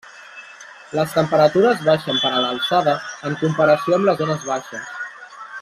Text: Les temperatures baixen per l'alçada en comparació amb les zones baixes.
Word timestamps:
Les 0.99 1.11
temperatures 1.17 1.83
baixen 1.89 2.19
per 2.23 2.33
l'alçada 2.37 2.97
en 3.31 3.39
comparació 3.45 3.99
amb 4.01 4.11
les 4.11 4.21
zones 4.25 4.53
baixes. 4.53 4.93